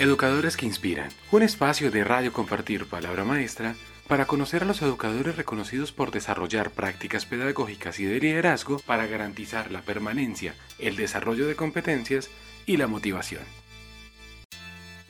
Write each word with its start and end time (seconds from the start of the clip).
Educadores 0.00 0.56
que 0.56 0.64
Inspiran, 0.64 1.10
un 1.30 1.42
espacio 1.42 1.90
de 1.90 2.04
radio 2.04 2.32
compartir 2.32 2.86
palabra 2.86 3.22
maestra 3.22 3.74
para 4.08 4.24
conocer 4.24 4.62
a 4.62 4.64
los 4.64 4.80
educadores 4.80 5.36
reconocidos 5.36 5.92
por 5.92 6.10
desarrollar 6.10 6.70
prácticas 6.70 7.26
pedagógicas 7.26 8.00
y 8.00 8.06
de 8.06 8.18
liderazgo 8.18 8.78
para 8.78 9.06
garantizar 9.06 9.70
la 9.70 9.82
permanencia, 9.82 10.54
el 10.78 10.96
desarrollo 10.96 11.46
de 11.46 11.54
competencias 11.54 12.30
y 12.64 12.78
la 12.78 12.86
motivación. 12.86 13.42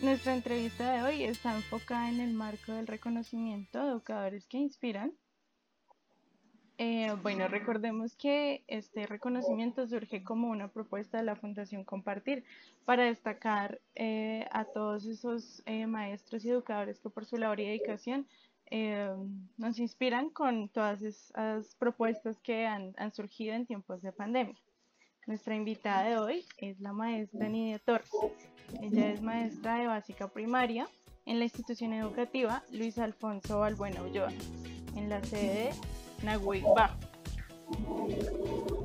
Nuestra 0.01 0.35
entrevista 0.35 0.91
de 0.91 1.03
hoy 1.03 1.23
está 1.23 1.55
enfocada 1.55 2.09
en 2.09 2.19
el 2.19 2.35
marco 2.35 2.73
del 2.73 2.89
reconocimiento 2.89 3.81
de 3.81 3.91
educadores 3.91 4.45
que 4.47 4.59
inspiran 4.59 5.13
eh, 6.83 7.15
bueno, 7.23 7.47
recordemos 7.47 8.17
que 8.17 8.65
este 8.67 9.07
reconocimiento 9.07 9.87
surge 9.87 10.25
como 10.25 10.49
una 10.49 10.69
propuesta 10.69 11.19
de 11.19 11.25
la 11.25 11.37
Fundación 11.37 11.85
Compartir 11.85 12.43
para 12.87 13.05
destacar 13.05 13.83
eh, 13.95 14.47
a 14.51 14.65
todos 14.65 15.05
esos 15.05 15.63
eh, 15.67 15.87
maestros 15.87 16.43
y 16.43 16.49
educadores 16.49 16.99
que 16.99 17.11
por 17.11 17.27
su 17.27 17.37
labor 17.37 17.61
y 17.61 17.67
dedicación 17.67 18.27
nos 19.59 19.79
inspiran 19.79 20.31
con 20.31 20.71
todas 20.71 21.03
esas 21.03 21.75
propuestas 21.75 22.41
que 22.41 22.67
han, 22.67 22.95
surgido 23.13 23.53
en 23.55 23.67
tiempos 23.67 24.01
de 24.01 24.13
pandemia. 24.13 24.55
Nuestra 25.27 25.57
invitada 25.57 26.05
de 26.05 26.17
hoy 26.17 26.47
es 26.57 26.81
la 26.81 26.95
maestra 26.95 27.49
Nidia 27.49 27.81
Torres. 27.81 28.11
Ella 28.81 29.11
es 29.11 29.21
maestra 29.21 29.75
de 29.75 29.87
básica 29.89 30.29
primaria 30.29 30.89
en 31.27 31.41
la 31.41 31.45
institución 31.45 31.93
educativa 31.93 32.63
Luis 32.71 32.97
Alfonso 32.97 33.59
Balbuena 33.59 34.03
Ulloa, 34.03 34.33
en 34.95 35.11
la 35.11 35.23
sede 35.25 35.73
Nahui 36.23 36.63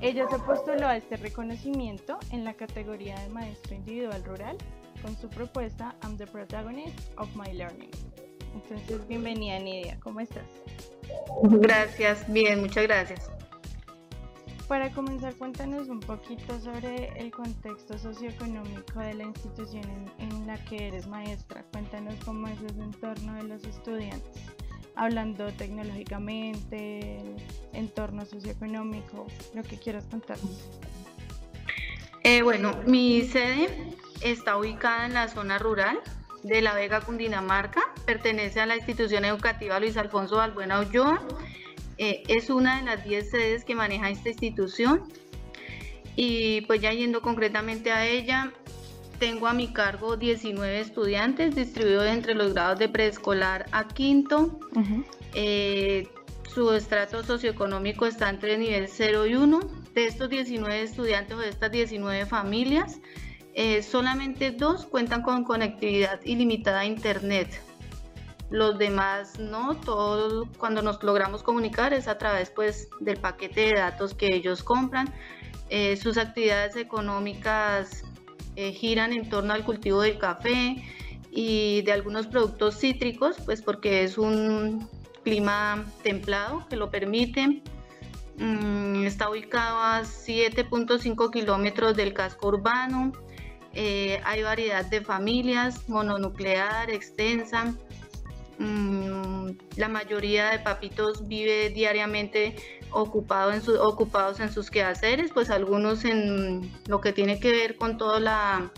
Ella 0.01 0.27
se 0.29 0.39
postuló 0.39 0.87
a 0.87 0.97
este 0.97 1.17
reconocimiento 1.17 2.17
en 2.31 2.43
la 2.43 2.53
categoría 2.53 3.15
de 3.19 3.29
maestro 3.29 3.75
individual 3.75 4.23
rural 4.23 4.57
con 5.01 5.15
su 5.17 5.29
propuesta 5.29 5.95
I'm 6.03 6.17
the 6.17 6.27
protagonist 6.27 6.97
of 7.17 7.27
my 7.35 7.51
learning. 7.53 7.91
Entonces, 8.53 9.05
bienvenida 9.07 9.59
Nidia, 9.59 9.99
¿cómo 9.99 10.21
estás? 10.21 10.45
Gracias, 11.43 12.31
bien, 12.31 12.61
muchas 12.61 12.83
gracias. 12.83 13.29
Para 14.69 14.89
comenzar, 14.91 15.35
cuéntanos 15.35 15.89
un 15.89 15.99
poquito 15.99 16.59
sobre 16.59 17.09
el 17.19 17.31
contexto 17.31 17.97
socioeconómico 17.99 18.99
de 18.99 19.13
la 19.13 19.23
institución 19.25 19.83
en, 20.17 20.31
en 20.31 20.47
la 20.47 20.57
que 20.65 20.87
eres 20.87 21.05
maestra. 21.05 21.63
Cuéntanos 21.71 22.15
cómo 22.25 22.47
es 22.47 22.59
ese 22.61 22.81
entorno 22.81 23.35
de 23.35 23.43
los 23.43 23.63
estudiantes 23.65 24.41
hablando 24.95 25.47
tecnológicamente, 25.53 27.19
entorno 27.73 28.25
socioeconómico, 28.25 29.27
lo 29.53 29.63
que 29.63 29.77
quieras 29.77 30.05
contarnos. 30.09 30.69
Eh, 32.23 32.41
bueno, 32.41 32.75
mi 32.87 33.21
sede 33.23 33.69
está 34.21 34.57
ubicada 34.57 35.05
en 35.05 35.13
la 35.13 35.27
zona 35.27 35.59
rural 35.59 35.99
de 36.43 36.61
La 36.61 36.73
Vega, 36.73 37.01
Cundinamarca. 37.01 37.81
Pertenece 38.05 38.61
a 38.61 38.65
la 38.65 38.77
institución 38.77 39.25
educativa 39.25 39.79
Luis 39.79 39.97
Alfonso 39.97 40.37
Balbuena 40.37 40.79
Ulloa. 40.79 41.21
Eh, 41.97 42.23
es 42.27 42.49
una 42.49 42.77
de 42.77 42.83
las 42.83 43.03
10 43.03 43.29
sedes 43.29 43.65
que 43.65 43.75
maneja 43.75 44.09
esta 44.09 44.29
institución. 44.29 45.03
Y 46.15 46.61
pues 46.61 46.81
ya 46.81 46.93
yendo 46.93 47.21
concretamente 47.21 47.91
a 47.91 48.05
ella, 48.07 48.53
tengo 49.19 49.47
a 49.47 49.53
mi 49.53 49.67
cargo 49.67 50.17
19 50.17 50.79
estudiantes 50.79 51.55
distribuidos 51.55 52.07
entre 52.07 52.33
los 52.33 52.53
grados 52.53 52.79
de 52.79 52.89
preescolar 52.89 53.65
a 53.71 53.87
quinto. 53.87 54.59
Eh, 55.33 56.07
su 56.53 56.71
estrato 56.71 57.23
socioeconómico 57.23 58.05
está 58.05 58.29
entre 58.29 58.57
nivel 58.57 58.87
0 58.87 59.25
y 59.25 59.35
1. 59.35 59.59
De 59.93 60.05
estos 60.07 60.29
19 60.29 60.81
estudiantes 60.81 61.35
o 61.35 61.39
de 61.39 61.49
estas 61.49 61.71
19 61.71 62.25
familias, 62.25 62.99
eh, 63.53 63.81
solamente 63.81 64.51
dos 64.51 64.85
cuentan 64.85 65.21
con 65.21 65.43
conectividad 65.43 66.19
ilimitada 66.23 66.81
a 66.81 66.85
Internet. 66.85 67.61
Los 68.49 68.77
demás 68.77 69.39
no, 69.39 69.75
todos 69.75 70.47
cuando 70.57 70.81
nos 70.81 71.01
logramos 71.03 71.43
comunicar 71.43 71.93
es 71.93 72.07
a 72.07 72.17
través 72.17 72.49
pues, 72.49 72.89
del 72.99 73.17
paquete 73.17 73.61
de 73.61 73.79
datos 73.79 74.13
que 74.13 74.33
ellos 74.33 74.63
compran. 74.63 75.13
Eh, 75.69 75.97
sus 75.97 76.17
actividades 76.17 76.75
económicas 76.75 78.04
eh, 78.55 78.71
giran 78.71 79.13
en 79.13 79.29
torno 79.29 79.53
al 79.53 79.63
cultivo 79.63 80.01
del 80.01 80.17
café 80.17 80.83
y 81.31 81.81
de 81.81 81.91
algunos 81.91 82.27
productos 82.27 82.79
cítricos, 82.79 83.37
pues 83.45 83.61
porque 83.61 84.03
es 84.03 84.17
un 84.17 84.87
clima 85.23 85.85
templado 86.03 86.65
que 86.69 86.75
lo 86.75 86.89
permite. 86.89 87.61
Mm, 88.37 89.05
está 89.05 89.29
ubicado 89.29 89.79
a 89.79 90.03
7.5 90.03 91.31
kilómetros 91.31 91.95
del 91.95 92.13
casco 92.13 92.47
urbano. 92.49 93.11
Eh, 93.73 94.21
hay 94.23 94.43
variedad 94.43 94.85
de 94.85 95.01
familias, 95.01 95.89
mononuclear, 95.89 96.89
extensa. 96.89 97.73
Mm, 98.57 99.51
la 99.75 99.89
mayoría 99.89 100.51
de 100.51 100.59
papitos 100.59 101.27
vive 101.27 101.69
diariamente 101.71 102.55
ocupado 102.95 103.51
en 103.51 103.61
ocupados 103.79 104.39
en 104.39 104.51
sus 104.51 104.71
quehaceres, 104.71 105.31
pues 105.33 105.49
algunos 105.49 106.05
en 106.05 106.71
lo 106.87 107.01
que 107.01 107.11
tiene 107.11 107.39
que 107.39 107.51
ver 107.51 107.77
con 107.77 107.97
toda 107.97 108.19
la 108.19 108.71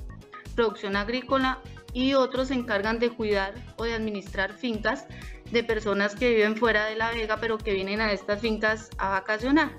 producción 0.56 0.96
agrícola 0.96 1.60
y 1.94 2.16
otros 2.16 2.50
se 2.50 2.56
encargan 2.56 3.00
de 3.00 3.12
cuidar 3.12 3.54
o 3.78 3.84
de 3.84 3.94
administrar 3.94 4.54
fincas 4.54 5.06
de 5.52 5.64
personas 5.64 6.16
que 6.16 6.30
viven 6.30 6.58
fuera 6.58 6.86
de 6.86 6.96
la 6.96 7.12
vega 7.12 7.38
pero 7.40 7.58
que 7.58 7.74
vienen 7.74 8.02
a 8.02 8.12
estas 8.12 8.42
fincas 8.42 8.90
a 8.98 9.10
vacacionar. 9.10 9.72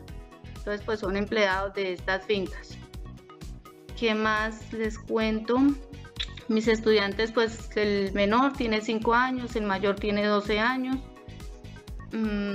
Entonces 0.56 0.82
pues 0.84 1.00
son 1.00 1.16
empleados 1.16 1.74
de 1.74 1.92
estas 1.92 2.24
fincas. 2.24 2.78
¿Qué 3.98 4.14
más 4.14 4.72
les 4.72 4.98
cuento? 4.98 5.58
Mis 6.48 6.68
estudiantes 6.68 7.32
pues 7.32 7.76
el 7.76 8.12
menor 8.12 8.52
tiene 8.54 8.80
5 8.80 9.14
años, 9.14 9.56
el 9.56 9.64
mayor 9.64 9.96
tiene 9.96 10.24
12 10.24 10.60
años. 10.60 10.96
Mm, 12.12 12.47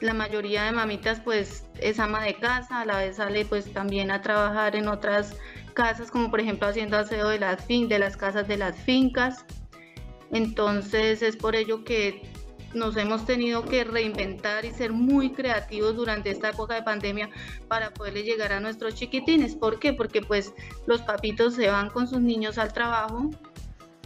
la 0.00 0.14
mayoría 0.14 0.64
de 0.64 0.72
mamitas 0.72 1.20
pues 1.20 1.64
es 1.80 1.98
ama 1.98 2.22
de 2.22 2.34
casa, 2.34 2.80
a 2.80 2.84
la 2.84 2.98
vez 2.98 3.16
sale 3.16 3.44
pues 3.44 3.72
también 3.72 4.10
a 4.10 4.22
trabajar 4.22 4.76
en 4.76 4.88
otras 4.88 5.36
casas, 5.74 6.10
como 6.10 6.30
por 6.30 6.40
ejemplo 6.40 6.68
haciendo 6.68 6.96
aseo 6.96 7.28
de 7.28 7.38
las, 7.38 7.66
de 7.66 7.98
las 7.98 8.16
casas 8.16 8.48
de 8.48 8.56
las 8.56 8.76
fincas. 8.76 9.44
Entonces 10.32 11.22
es 11.22 11.36
por 11.36 11.54
ello 11.54 11.84
que 11.84 12.22
nos 12.74 12.96
hemos 12.96 13.24
tenido 13.24 13.64
que 13.64 13.84
reinventar 13.84 14.64
y 14.64 14.70
ser 14.70 14.92
muy 14.92 15.32
creativos 15.32 15.96
durante 15.96 16.30
esta 16.30 16.50
época 16.50 16.74
de 16.74 16.82
pandemia 16.82 17.30
para 17.68 17.92
poderle 17.92 18.22
llegar 18.22 18.52
a 18.52 18.60
nuestros 18.60 18.94
chiquitines. 18.94 19.54
¿Por 19.54 19.78
qué? 19.78 19.92
Porque 19.92 20.20
pues 20.20 20.52
los 20.86 21.00
papitos 21.02 21.54
se 21.54 21.68
van 21.68 21.88
con 21.88 22.06
sus 22.06 22.20
niños 22.20 22.58
al 22.58 22.72
trabajo 22.72 23.30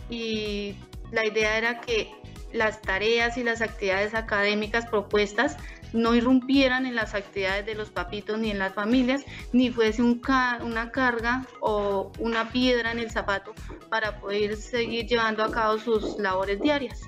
y 0.09 0.77
la 1.11 1.27
idea 1.27 1.59
era 1.59 1.81
que 1.81 2.13
las 2.53 2.81
tareas 2.81 3.37
y 3.37 3.45
las 3.45 3.61
actividades 3.61 4.15
académicas 4.15 4.87
propuestas 4.87 5.57
no 5.93 6.15
irrumpieran 6.15 6.87
en 6.87 6.95
las 6.95 7.15
actividades 7.15 7.67
de 7.67 7.75
los 7.75 7.91
papitos 7.91 8.39
ni 8.39 8.51
en 8.51 8.59
las 8.59 8.75
familias, 8.75 9.25
ni 9.53 9.71
fuese 9.71 10.03
un 10.03 10.21
una 10.63 10.91
carga 10.91 11.47
o 11.61 12.13
una 12.19 12.51
piedra 12.51 12.93
en 12.93 12.99
el 12.99 13.11
zapato 13.11 13.55
para 13.89 14.21
poder 14.21 14.57
seguir 14.57 15.07
llevando 15.07 15.43
a 15.43 15.51
cabo 15.51 15.79
sus 15.79 16.19
labores 16.19 16.61
diarias. 16.61 17.03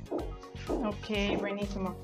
Ok, 0.68 1.38
buenísimo. 1.38 1.96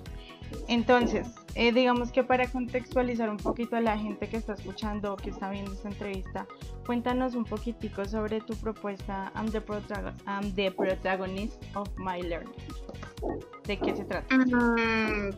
Entonces, 0.69 1.27
eh, 1.55 1.73
digamos 1.73 2.13
que 2.13 2.23
para 2.23 2.47
contextualizar 2.47 3.29
un 3.31 3.37
poquito 3.37 3.77
a 3.77 3.81
la 3.81 3.99
gente 3.99 4.29
que 4.29 4.37
está 4.37 4.55
escuchando 4.55 5.15
o 5.15 5.17
que 5.17 5.31
está 5.31 5.51
viendo 5.51 5.73
esta 5.73 5.89
entrevista, 5.89 6.47
cuéntanos 6.87 7.35
un 7.35 7.45
poquitico 7.45 8.05
sobre 8.05 8.41
tu 8.41 8.55
propuesta 8.57 9.33
I'm 9.35 9.51
the, 9.51 10.71
protagonist 10.71 11.63
of 11.75 11.89
my 11.99 12.23
learning. 12.23 12.55
¿De 13.65 13.77
qué 13.77 13.97
se 13.97 14.05
trata? 14.05 14.35
Mm, 14.37 15.31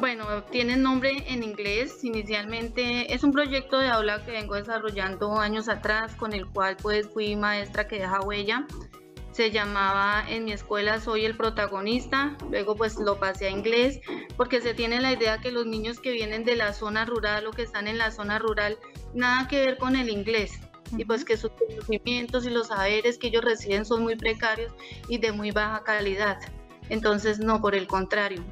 bueno, 0.00 0.42
tiene 0.50 0.76
nombre 0.76 1.24
en 1.28 1.42
inglés. 1.42 2.02
Inicialmente 2.02 3.14
es 3.14 3.22
un 3.22 3.32
proyecto 3.32 3.78
de 3.78 3.88
aula 3.88 4.24
que 4.24 4.32
vengo 4.32 4.54
desarrollando 4.54 5.38
años 5.38 5.68
atrás, 5.68 6.14
con 6.16 6.32
el 6.32 6.46
cual 6.46 6.76
pues 6.82 7.08
fui 7.08 7.36
maestra 7.36 7.86
que 7.86 8.00
deja 8.00 8.20
huella. 8.20 8.66
Se 9.32 9.50
llamaba 9.50 10.24
en 10.28 10.44
mi 10.44 10.52
escuela 10.52 11.00
Soy 11.00 11.24
el 11.24 11.36
protagonista. 11.36 12.36
Luego 12.50 12.74
pues 12.74 12.96
lo 12.96 13.18
pasé 13.18 13.46
a 13.46 13.50
inglés 13.50 14.00
porque 14.36 14.60
se 14.60 14.74
tiene 14.74 15.00
la 15.00 15.12
idea 15.12 15.38
que 15.38 15.52
los 15.52 15.66
niños 15.66 16.00
que 16.00 16.12
vienen 16.12 16.44
de 16.44 16.56
la 16.56 16.72
zona 16.72 17.04
rural 17.04 17.46
o 17.46 17.50
que 17.50 17.62
están 17.62 17.86
en 17.86 17.98
la 17.98 18.10
zona 18.10 18.38
rural, 18.38 18.78
nada 19.14 19.48
que 19.48 19.60
ver 19.60 19.78
con 19.78 19.96
el 19.96 20.08
inglés 20.08 20.60
y 20.96 21.04
pues 21.04 21.24
que 21.24 21.36
sus 21.36 21.50
conocimientos 21.50 22.46
y 22.46 22.50
los 22.50 22.68
saberes 22.68 23.18
que 23.18 23.28
ellos 23.28 23.44
reciben 23.44 23.84
son 23.84 24.02
muy 24.02 24.16
precarios 24.16 24.72
y 25.08 25.18
de 25.18 25.32
muy 25.32 25.50
baja 25.50 25.82
calidad. 25.84 26.38
Entonces, 26.88 27.38
no, 27.38 27.60
por 27.60 27.74
el 27.74 27.86
contrario, 27.86 28.42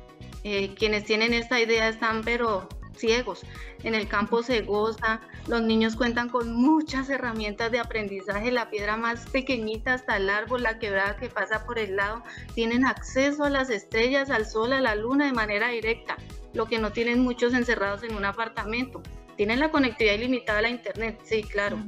eh, 0.45 0.75
quienes 0.75 1.05
tienen 1.05 1.33
esta 1.33 1.61
idea 1.61 1.89
están 1.89 2.23
pero 2.23 2.69
ciegos. 2.97 3.43
En 3.83 3.95
el 3.95 4.09
campo 4.09 4.43
se 4.43 4.63
goza, 4.63 5.21
los 5.47 5.63
niños 5.63 5.97
cuentan 5.97 6.29
con 6.29 6.53
muchas 6.55 7.09
herramientas 7.11 7.71
de 7.71 7.79
aprendizaje, 7.79 8.51
la 8.51 8.71
piedra 8.71 8.97
más 8.97 9.29
pequeñita 9.31 9.95
hasta 9.95 10.17
el 10.17 10.31
árbol, 10.31 10.63
la 10.63 10.79
quebrada 10.79 11.17
que 11.17 11.29
pasa 11.29 11.65
por 11.65 11.79
el 11.79 11.97
lado, 11.97 12.23
tienen 12.55 12.85
acceso 12.85 13.45
a 13.45 13.51
las 13.51 13.71
estrellas, 13.71 14.31
al 14.31 14.47
sol, 14.47 14.73
a 14.73 14.81
la 14.81 14.95
luna 14.95 15.27
de 15.27 15.33
manera 15.33 15.69
directa, 15.69 16.17
lo 16.53 16.67
que 16.67 16.79
no 16.79 16.93
tienen 16.93 17.21
muchos 17.21 17.55
encerrados 17.55 18.03
en 18.03 18.17
un 18.17 18.25
apartamento. 18.25 19.03
Tienen 19.37 19.61
la 19.61 19.71
conectividad 19.71 20.15
ilimitada 20.15 20.61
a 20.61 20.63
la 20.63 20.71
internet, 20.71 21.21
sí, 21.25 21.43
claro, 21.43 21.79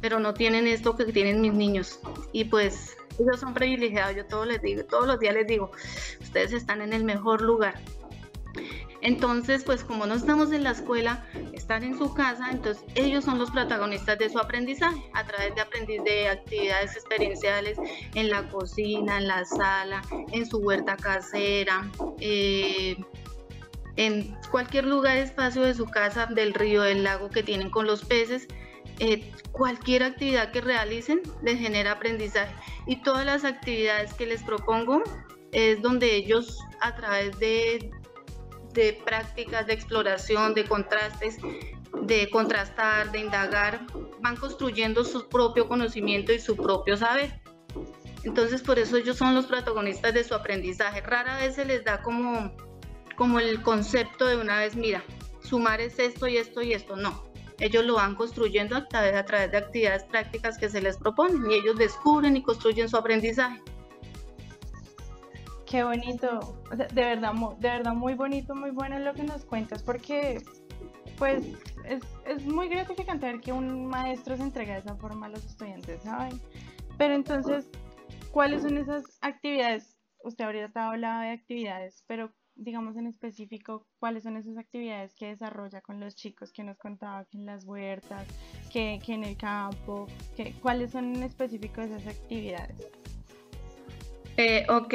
pero 0.00 0.20
no 0.20 0.34
tienen 0.34 0.68
esto 0.68 0.96
que 0.96 1.04
tienen 1.06 1.40
mis 1.40 1.52
niños. 1.52 1.98
Y 2.32 2.44
pues 2.44 2.96
ellos 3.18 3.40
son 3.40 3.54
privilegiados, 3.54 4.16
yo 4.16 4.26
todos 4.26 4.46
les 4.46 4.62
digo, 4.62 4.84
todos 4.84 5.06
los 5.06 5.18
días 5.18 5.34
les 5.34 5.46
digo, 5.46 5.70
ustedes 6.20 6.52
están 6.52 6.80
en 6.82 6.92
el 6.92 7.04
mejor 7.04 7.40
lugar. 7.40 7.74
Entonces, 9.02 9.64
pues 9.64 9.84
como 9.84 10.06
no 10.06 10.14
estamos 10.14 10.52
en 10.52 10.64
la 10.64 10.70
escuela, 10.70 11.26
están 11.52 11.84
en 11.84 11.98
su 11.98 12.14
casa, 12.14 12.50
entonces 12.50 12.84
ellos 12.94 13.24
son 13.24 13.38
los 13.38 13.50
protagonistas 13.50 14.18
de 14.18 14.30
su 14.30 14.38
aprendizaje 14.38 15.00
a 15.14 15.24
través 15.24 15.54
de 15.54 15.60
aprendiz 15.60 16.02
de 16.04 16.28
actividades 16.28 16.96
experienciales 16.96 17.78
en 18.14 18.30
la 18.30 18.48
cocina, 18.48 19.18
en 19.18 19.28
la 19.28 19.44
sala, 19.44 20.02
en 20.32 20.46
su 20.46 20.58
huerta 20.58 20.96
casera, 20.96 21.90
eh, 22.20 22.96
en 23.96 24.36
cualquier 24.50 24.86
lugar, 24.86 25.16
espacio 25.16 25.62
de 25.62 25.74
su 25.74 25.86
casa, 25.86 26.26
del 26.26 26.54
río, 26.54 26.82
del 26.82 27.02
lago 27.02 27.30
que 27.30 27.42
tienen 27.42 27.70
con 27.70 27.86
los 27.86 28.04
peces. 28.04 28.46
Eh, 28.98 29.30
cualquier 29.52 30.02
actividad 30.02 30.52
que 30.52 30.60
realicen 30.62 31.20
les 31.42 31.58
genera 31.58 31.92
aprendizaje 31.92 32.54
y 32.86 33.02
todas 33.02 33.26
las 33.26 33.44
actividades 33.44 34.14
que 34.14 34.26
les 34.26 34.42
propongo 34.42 35.02
es 35.52 35.82
donde 35.82 36.14
ellos 36.14 36.58
a 36.80 36.94
través 36.94 37.38
de 37.38 37.90
de 38.76 38.92
prácticas 38.92 39.66
de 39.66 39.72
exploración, 39.72 40.54
de 40.54 40.64
contrastes, 40.64 41.38
de 42.02 42.30
contrastar, 42.30 43.10
de 43.10 43.20
indagar, 43.20 43.86
van 44.20 44.36
construyendo 44.36 45.02
su 45.02 45.28
propio 45.28 45.66
conocimiento 45.66 46.32
y 46.32 46.38
su 46.38 46.56
propio 46.56 46.96
saber. 46.96 47.40
Entonces, 48.22 48.62
por 48.62 48.78
eso 48.78 48.96
ellos 48.96 49.16
son 49.16 49.34
los 49.34 49.46
protagonistas 49.46 50.12
de 50.12 50.24
su 50.24 50.34
aprendizaje. 50.34 51.00
Rara 51.00 51.38
vez 51.38 51.54
se 51.54 51.64
les 51.64 51.84
da 51.84 52.02
como, 52.02 52.54
como 53.16 53.40
el 53.40 53.62
concepto 53.62 54.26
de 54.26 54.36
una 54.36 54.58
vez, 54.58 54.76
mira, 54.76 55.02
sumar 55.40 55.80
es 55.80 55.98
esto 55.98 56.26
y 56.26 56.36
esto 56.36 56.60
y 56.60 56.72
esto. 56.72 56.96
No, 56.96 57.24
ellos 57.58 57.84
lo 57.84 57.94
van 57.94 58.14
construyendo 58.14 58.76
a 58.76 58.86
través, 58.88 59.14
a 59.14 59.24
través 59.24 59.50
de 59.52 59.58
actividades 59.58 60.04
prácticas 60.04 60.58
que 60.58 60.68
se 60.68 60.82
les 60.82 60.98
proponen 60.98 61.50
y 61.50 61.54
ellos 61.54 61.76
descubren 61.76 62.36
y 62.36 62.42
construyen 62.42 62.88
su 62.88 62.96
aprendizaje. 62.96 63.62
Qué 65.66 65.82
bonito, 65.82 66.62
de 66.70 67.04
verdad, 67.04 67.32
de 67.58 67.68
verdad 67.68 67.92
muy 67.92 68.14
bonito, 68.14 68.54
muy 68.54 68.70
bueno 68.70 68.98
lo 69.00 69.14
que 69.14 69.24
nos 69.24 69.44
cuentas, 69.44 69.82
porque 69.82 70.40
pues 71.18 71.44
es, 71.84 72.02
es 72.24 72.44
muy 72.44 72.68
gratificante 72.68 73.26
ver 73.26 73.40
que 73.40 73.52
un 73.52 73.86
maestro 73.86 74.36
se 74.36 74.44
entrega 74.44 74.74
de 74.74 74.80
esa 74.80 74.94
forma 74.96 75.26
a 75.26 75.28
los 75.30 75.44
estudiantes, 75.44 76.02
¿saben? 76.02 76.40
Pero 76.98 77.14
entonces, 77.14 77.68
¿cuáles 78.30 78.62
son 78.62 78.78
esas 78.78 79.04
actividades? 79.22 79.96
Usted 80.22 80.44
ahorita 80.44 80.88
hablado 80.88 81.22
de 81.22 81.30
actividades, 81.30 82.04
pero 82.06 82.32
digamos 82.54 82.96
en 82.96 83.06
específico, 83.06 83.86
¿cuáles 83.98 84.22
son 84.22 84.36
esas 84.36 84.56
actividades 84.56 85.14
que 85.14 85.26
desarrolla 85.26 85.80
con 85.80 86.00
los 86.00 86.14
chicos 86.14 86.52
que 86.52 86.64
nos 86.64 86.78
contaba 86.78 87.24
que 87.26 87.38
en 87.38 87.46
las 87.46 87.64
huertas, 87.64 88.26
que, 88.72 89.00
que 89.04 89.14
en 89.14 89.24
el 89.24 89.36
campo? 89.36 90.06
Que, 90.36 90.52
¿Cuáles 90.62 90.92
son 90.92 91.16
en 91.16 91.22
específico 91.22 91.80
esas 91.80 92.06
actividades? 92.06 92.88
Eh, 94.38 94.66
ok, 94.68 94.94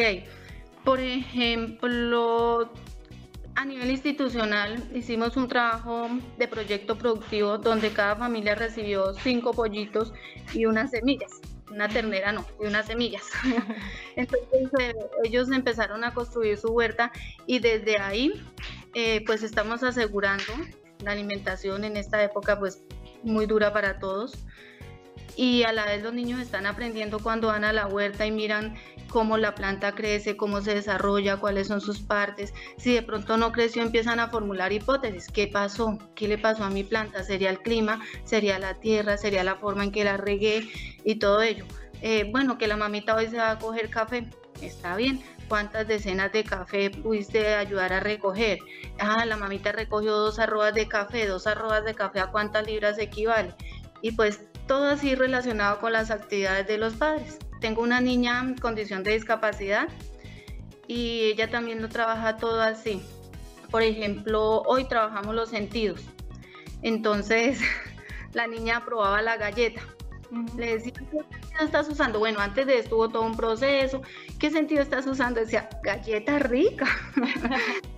por 0.83 0.99
ejemplo, 0.99 2.71
a 3.55 3.65
nivel 3.65 3.91
institucional 3.91 4.83
hicimos 4.93 5.37
un 5.37 5.47
trabajo 5.47 6.09
de 6.37 6.47
proyecto 6.47 6.97
productivo 6.97 7.57
donde 7.57 7.91
cada 7.91 8.15
familia 8.15 8.55
recibió 8.55 9.13
cinco 9.13 9.53
pollitos 9.53 10.13
y 10.53 10.65
unas 10.65 10.91
semillas. 10.91 11.31
Una 11.69 11.87
ternera 11.87 12.33
no, 12.33 12.45
y 12.61 12.65
unas 12.65 12.87
semillas. 12.87 13.23
Entonces 14.15 14.69
eh, 14.79 14.93
ellos 15.23 15.49
empezaron 15.51 16.03
a 16.03 16.13
construir 16.13 16.57
su 16.57 16.69
huerta 16.69 17.11
y 17.47 17.59
desde 17.59 17.97
ahí 17.97 18.33
eh, 18.93 19.23
pues 19.25 19.41
estamos 19.43 19.81
asegurando 19.83 20.51
la 21.03 21.11
alimentación 21.11 21.85
en 21.85 21.95
esta 21.95 22.21
época 22.23 22.59
pues 22.59 22.83
muy 23.23 23.45
dura 23.45 23.71
para 23.71 23.99
todos 23.99 24.43
y 25.35 25.63
a 25.63 25.71
la 25.71 25.85
vez 25.85 26.03
los 26.03 26.13
niños 26.13 26.39
están 26.39 26.65
aprendiendo 26.65 27.19
cuando 27.19 27.47
van 27.47 27.63
a 27.63 27.73
la 27.73 27.87
huerta 27.87 28.25
y 28.25 28.31
miran 28.31 28.75
cómo 29.09 29.37
la 29.37 29.53
planta 29.55 29.93
crece, 29.93 30.37
cómo 30.37 30.61
se 30.61 30.73
desarrolla, 30.73 31.37
cuáles 31.37 31.67
son 31.67 31.81
sus 31.81 31.99
partes. 31.99 32.53
Si 32.77 32.93
de 32.93 33.01
pronto 33.01 33.37
no 33.37 33.51
creció, 33.51 33.81
empiezan 33.81 34.19
a 34.19 34.29
formular 34.29 34.71
hipótesis. 34.71 35.27
¿Qué 35.27 35.47
pasó? 35.47 35.99
¿Qué 36.15 36.27
le 36.27 36.37
pasó 36.37 36.63
a 36.63 36.69
mi 36.69 36.83
planta? 36.83 37.23
¿Sería 37.23 37.49
el 37.49 37.59
clima? 37.59 38.01
¿Sería 38.23 38.57
la 38.57 38.75
tierra? 38.75 39.17
¿Sería 39.17 39.43
la 39.43 39.55
forma 39.55 39.83
en 39.83 39.91
que 39.91 40.03
la 40.03 40.17
regué? 40.17 40.67
Y 41.03 41.15
todo 41.15 41.41
ello. 41.41 41.65
Eh, 42.01 42.27
bueno, 42.31 42.57
que 42.57 42.67
la 42.67 42.77
mamita 42.77 43.15
hoy 43.15 43.27
se 43.27 43.37
va 43.37 43.51
a 43.51 43.59
coger 43.59 43.89
café. 43.89 44.27
Está 44.61 44.95
bien. 44.95 45.21
¿Cuántas 45.47 45.85
decenas 45.85 46.31
de 46.31 46.45
café 46.45 46.89
pudiste 46.89 47.55
ayudar 47.55 47.91
a 47.91 47.99
recoger? 47.99 48.59
Ah, 48.99 49.25
la 49.25 49.35
mamita 49.35 49.73
recogió 49.73 50.15
dos 50.15 50.39
arrobas 50.39 50.73
de 50.73 50.87
café. 50.87 51.27
Dos 51.27 51.45
arrobas 51.45 51.83
de 51.83 51.93
café, 51.93 52.21
¿a 52.21 52.27
cuántas 52.27 52.65
libras 52.65 52.97
equivale? 52.97 53.53
Y 54.01 54.13
pues 54.13 54.41
todo 54.67 54.85
así 54.85 55.15
relacionado 55.15 55.79
con 55.79 55.93
las 55.93 56.11
actividades 56.11 56.67
de 56.67 56.77
los 56.77 56.95
padres. 56.95 57.39
Tengo 57.59 57.81
una 57.81 58.01
niña 58.01 58.39
en 58.39 58.57
condición 58.57 59.03
de 59.03 59.13
discapacidad 59.13 59.87
y 60.87 61.21
ella 61.25 61.49
también 61.49 61.81
lo 61.81 61.89
trabaja 61.89 62.37
todo 62.37 62.61
así. 62.61 63.01
Por 63.69 63.81
ejemplo, 63.83 64.61
hoy 64.63 64.85
trabajamos 64.85 65.35
los 65.35 65.49
sentidos. 65.49 66.01
Entonces, 66.81 67.59
la 68.33 68.47
niña 68.47 68.83
probaba 68.85 69.21
la 69.21 69.37
galleta. 69.37 69.81
Le 70.57 70.77
decía, 70.77 70.93
¿qué 70.93 71.05
sentido 71.05 71.65
estás 71.65 71.89
usando? 71.89 72.19
Bueno, 72.19 72.39
antes 72.39 72.65
de 72.65 72.79
esto 72.79 72.95
hubo 72.95 73.09
todo 73.09 73.23
un 73.23 73.35
proceso. 73.35 74.01
¿Qué 74.39 74.49
sentido 74.49 74.81
estás 74.81 75.05
usando? 75.05 75.41
Decía, 75.41 75.69
galleta 75.83 76.39
rica. 76.39 76.87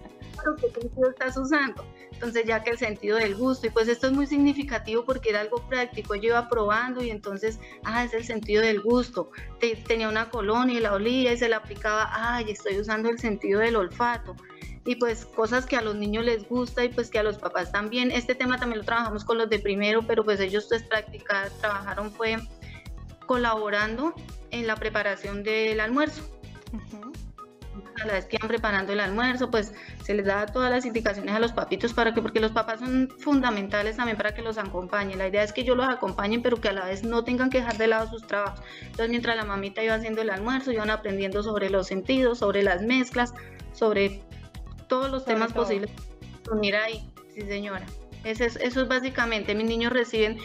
¿Qué 0.59 0.81
sentido 0.81 1.09
estás 1.09 1.37
usando? 1.37 1.83
entonces 2.23 2.45
ya 2.45 2.63
que 2.63 2.71
el 2.71 2.77
sentido 2.77 3.17
del 3.17 3.35
gusto, 3.35 3.67
y 3.67 3.69
pues 3.69 3.89
esto 3.89 4.07
es 4.07 4.13
muy 4.13 4.27
significativo 4.27 5.03
porque 5.03 5.31
era 5.31 5.41
algo 5.41 5.57
práctico, 5.67 6.15
yo 6.15 6.29
iba 6.29 6.47
probando 6.47 7.03
y 7.03 7.09
entonces, 7.09 7.59
ah, 7.83 8.05
es 8.05 8.13
el 8.13 8.23
sentido 8.23 8.63
del 8.63 8.79
gusto, 8.79 9.29
tenía 9.59 10.07
una 10.07 10.29
colonia 10.29 10.77
y 10.77 10.79
la 10.79 10.93
olía 10.93 11.33
y 11.33 11.37
se 11.37 11.49
la 11.49 11.57
aplicaba, 11.57 12.09
ay, 12.13 12.45
estoy 12.49 12.79
usando 12.79 13.09
el 13.09 13.19
sentido 13.19 13.59
del 13.59 13.75
olfato, 13.75 14.37
y 14.85 14.95
pues 14.95 15.25
cosas 15.25 15.65
que 15.65 15.75
a 15.75 15.81
los 15.81 15.95
niños 15.95 16.23
les 16.23 16.47
gusta 16.47 16.85
y 16.85 16.89
pues 16.89 17.09
que 17.09 17.19
a 17.19 17.23
los 17.23 17.37
papás 17.37 17.71
también. 17.71 18.11
Este 18.11 18.35
tema 18.35 18.57
también 18.57 18.79
lo 18.79 18.85
trabajamos 18.85 19.23
con 19.23 19.37
los 19.37 19.49
de 19.49 19.59
primero, 19.59 20.05
pero 20.05 20.25
pues 20.25 20.41
ellos 20.41 20.65
pues 20.67 20.83
practicar, 20.83 21.49
trabajaron 21.61 22.11
fue 22.11 22.37
colaborando 23.25 24.13
en 24.51 24.67
la 24.67 24.75
preparación 24.75 25.43
del 25.43 25.79
almuerzo 25.79 26.23
a 28.01 28.05
la 28.05 28.13
vez 28.13 28.25
que 28.25 28.37
iban 28.37 28.47
preparando 28.47 28.93
el 28.93 28.99
almuerzo, 28.99 29.49
pues 29.51 29.73
se 30.03 30.13
les 30.13 30.25
da 30.25 30.45
todas 30.45 30.71
las 30.71 30.85
indicaciones 30.85 31.35
a 31.35 31.39
los 31.39 31.51
papitos 31.51 31.93
para 31.93 32.13
que, 32.13 32.21
porque 32.21 32.39
los 32.39 32.51
papás 32.51 32.79
son 32.79 33.09
fundamentales 33.19 33.97
también 33.97 34.17
para 34.17 34.33
que 34.33 34.41
los 34.41 34.57
acompañen. 34.57 35.17
La 35.17 35.27
idea 35.27 35.43
es 35.43 35.53
que 35.53 35.61
ellos 35.61 35.77
los 35.77 35.87
acompañen, 35.87 36.41
pero 36.41 36.59
que 36.59 36.69
a 36.69 36.73
la 36.73 36.85
vez 36.85 37.03
no 37.03 37.23
tengan 37.23 37.49
que 37.49 37.59
dejar 37.59 37.77
de 37.77 37.87
lado 37.87 38.09
sus 38.09 38.25
trabajos. 38.25 38.61
Entonces, 38.81 39.09
mientras 39.09 39.35
la 39.35 39.45
mamita 39.45 39.83
iba 39.83 39.95
haciendo 39.95 40.21
el 40.21 40.29
almuerzo, 40.29 40.71
iban 40.71 40.89
aprendiendo 40.89 41.43
sobre 41.43 41.69
los 41.69 41.87
sentidos, 41.87 42.39
sobre 42.39 42.63
las 42.63 42.81
mezclas, 42.81 43.33
sobre 43.73 44.21
todos 44.88 45.12
los 45.12 45.25
temas 45.25 45.53
posibles. 45.53 45.91
Mira 46.55 46.83
ahí, 46.83 47.09
sí 47.33 47.41
señora. 47.41 47.85
Eso 48.23 48.45
es, 48.45 48.55
eso 48.55 48.81
es 48.81 48.88
básicamente, 48.88 49.53
mis 49.53 49.67
niños 49.67 49.91
reciben 49.91 50.38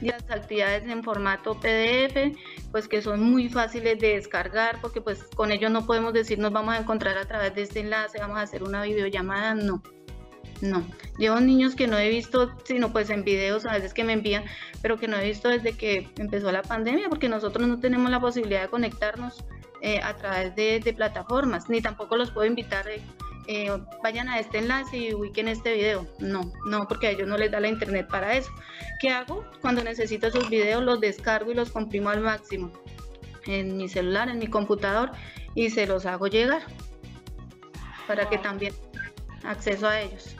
las 0.00 0.22
actividades 0.30 0.84
en 0.88 1.02
formato 1.02 1.58
PDF, 1.60 2.36
pues 2.70 2.88
que 2.88 3.02
son 3.02 3.22
muy 3.22 3.48
fáciles 3.48 3.98
de 3.98 4.14
descargar, 4.14 4.80
porque 4.80 5.00
pues 5.00 5.24
con 5.34 5.52
ellos 5.52 5.70
no 5.70 5.86
podemos 5.86 6.12
decir 6.12 6.38
nos 6.38 6.52
vamos 6.52 6.74
a 6.74 6.78
encontrar 6.78 7.16
a 7.18 7.26
través 7.26 7.54
de 7.54 7.62
este 7.62 7.80
enlace, 7.80 8.18
vamos 8.18 8.38
a 8.38 8.42
hacer 8.42 8.62
una 8.62 8.82
videollamada, 8.82 9.54
no. 9.54 9.82
No, 10.60 10.86
llevo 11.18 11.40
niños 11.40 11.74
que 11.74 11.86
no 11.86 11.98
he 11.98 12.08
visto, 12.08 12.50
sino 12.64 12.92
pues 12.92 13.10
en 13.10 13.24
videos 13.24 13.66
a 13.66 13.72
veces 13.72 13.92
que 13.92 14.04
me 14.04 14.12
envían, 14.12 14.44
pero 14.80 14.98
que 14.98 15.08
no 15.08 15.16
he 15.18 15.24
visto 15.24 15.48
desde 15.48 15.76
que 15.76 16.08
empezó 16.16 16.52
la 16.52 16.62
pandemia, 16.62 17.08
porque 17.08 17.28
nosotros 17.28 17.68
no 17.68 17.80
tenemos 17.80 18.10
la 18.10 18.20
posibilidad 18.20 18.62
de 18.62 18.68
conectarnos 18.68 19.44
eh, 19.82 20.00
a 20.02 20.16
través 20.16 20.54
de, 20.54 20.80
de, 20.80 20.94
plataformas, 20.94 21.68
ni 21.68 21.82
tampoco 21.82 22.16
los 22.16 22.30
puedo 22.30 22.46
invitar 22.46 22.88
eh, 22.88 23.02
eh, 23.46 23.70
vayan 24.02 24.28
a 24.28 24.38
este 24.38 24.58
enlace 24.58 24.96
y 24.96 25.14
ubiquen 25.14 25.48
este 25.48 25.74
video. 25.74 26.06
No, 26.18 26.52
no, 26.66 26.88
porque 26.88 27.08
a 27.08 27.10
ellos 27.10 27.28
no 27.28 27.36
les 27.36 27.50
da 27.50 27.60
la 27.60 27.68
internet 27.68 28.08
para 28.08 28.34
eso. 28.34 28.50
¿Qué 29.00 29.10
hago? 29.10 29.44
Cuando 29.60 29.82
necesito 29.82 30.28
esos 30.28 30.48
videos 30.48 30.82
los 30.82 31.00
descargo 31.00 31.52
y 31.52 31.54
los 31.54 31.70
comprimo 31.70 32.10
al 32.10 32.20
máximo 32.20 32.72
en 33.46 33.76
mi 33.76 33.88
celular, 33.88 34.28
en 34.28 34.38
mi 34.38 34.46
computador 34.46 35.10
y 35.54 35.70
se 35.70 35.86
los 35.86 36.06
hago 36.06 36.26
llegar 36.26 36.62
para 38.06 38.28
que 38.28 38.38
también 38.38 38.74
acceso 39.44 39.86
a 39.86 40.00
ellos. 40.00 40.36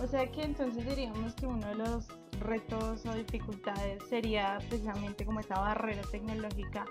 O 0.00 0.06
sea 0.06 0.30
que 0.30 0.42
entonces 0.42 0.86
diríamos 0.86 1.34
que 1.34 1.46
uno 1.46 1.66
de 1.68 1.74
los 1.76 2.08
retos 2.40 3.06
o 3.06 3.14
dificultades 3.14 4.02
sería 4.08 4.58
precisamente 4.68 5.24
como 5.24 5.40
esa 5.40 5.54
barrera 5.54 6.02
tecnológica 6.10 6.86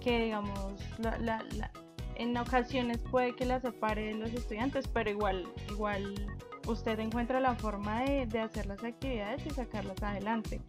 que 0.00 0.24
digamos 0.24 0.80
la, 0.98 1.18
la, 1.18 1.70
en 2.16 2.36
ocasiones 2.36 2.98
puede 3.10 3.34
que 3.34 3.44
la 3.44 3.60
separe 3.60 4.06
de 4.06 4.14
los 4.14 4.32
estudiantes, 4.32 4.88
pero 4.88 5.10
igual, 5.10 5.46
igual 5.68 6.14
usted 6.66 6.98
encuentra 6.98 7.40
la 7.40 7.54
forma 7.54 8.02
de, 8.02 8.38
hacer 8.38 8.66
las 8.66 8.82
actividades 8.84 9.44
y 9.46 9.50
sacarlas 9.50 10.02
adelante. 10.02 10.60